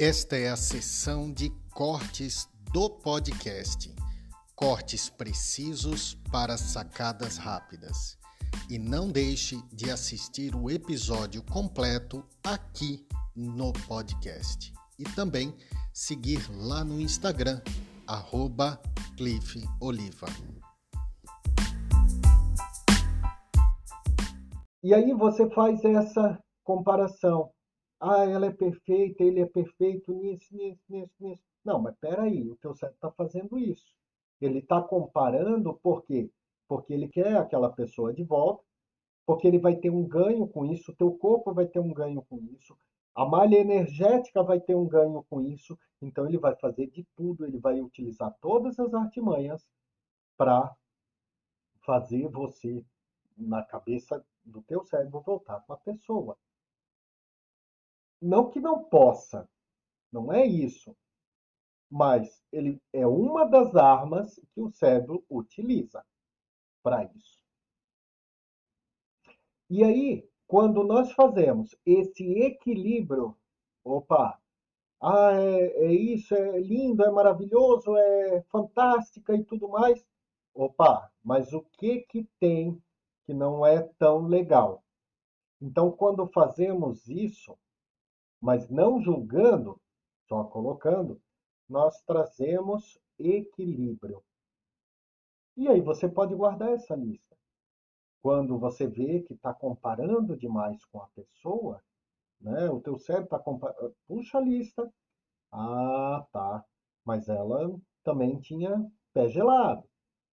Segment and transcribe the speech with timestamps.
[0.00, 3.92] Esta é a sessão de cortes do podcast.
[4.54, 8.16] Cortes precisos para sacadas rápidas.
[8.70, 14.72] E não deixe de assistir o episódio completo aqui no podcast.
[15.00, 15.52] E também
[15.92, 17.60] seguir lá no Instagram,
[18.06, 18.80] arroba
[19.16, 20.28] Cliff Oliva.
[24.80, 27.50] E aí você faz essa comparação.
[28.00, 31.42] Ah, ela é perfeita, ele é perfeito nisso, nisso, nisso, nisso.
[31.64, 33.94] Não, mas peraí, o teu cérebro está fazendo isso.
[34.40, 36.30] Ele está comparando por quê?
[36.68, 38.62] Porque ele quer aquela pessoa de volta,
[39.26, 42.22] porque ele vai ter um ganho com isso, o teu corpo vai ter um ganho
[42.22, 42.76] com isso,
[43.14, 47.44] a malha energética vai ter um ganho com isso, então ele vai fazer de tudo,
[47.44, 49.68] ele vai utilizar todas as artimanhas
[50.36, 50.72] para
[51.80, 52.84] fazer você,
[53.36, 56.36] na cabeça do teu cérebro, voltar com a pessoa.
[58.20, 59.48] Não que não possa,
[60.12, 60.96] não é isso.
[61.90, 66.04] Mas ele é uma das armas que o cérebro utiliza
[66.82, 67.38] para isso.
[69.70, 73.36] E aí, quando nós fazemos esse equilíbrio,
[73.84, 74.38] opa,
[75.00, 80.04] ah, é, é isso, é lindo, é maravilhoso, é fantástica e tudo mais.
[80.54, 82.82] Opa, mas o que que tem
[83.24, 84.82] que não é tão legal?
[85.60, 87.56] Então, quando fazemos isso,
[88.40, 89.80] mas não julgando,
[90.28, 91.20] só colocando,
[91.68, 94.22] nós trazemos equilíbrio.
[95.56, 97.36] E aí você pode guardar essa lista.
[98.22, 101.82] Quando você vê que está comparando demais com a pessoa,
[102.40, 102.70] né?
[102.70, 103.94] O teu cérebro está comparando.
[104.06, 104.92] Puxa a lista.
[105.52, 106.64] Ah, tá.
[107.04, 109.84] Mas ela também tinha pé gelado.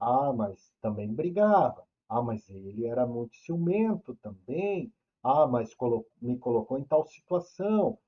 [0.00, 1.86] Ah, mas também brigava.
[2.08, 4.92] Ah, mas ele era muito ciumento também.
[5.22, 5.74] Ah, mas
[6.20, 7.98] me colocou em tal situação.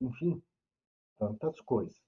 [0.00, 0.42] Enfim,
[1.18, 2.00] tantas coisas.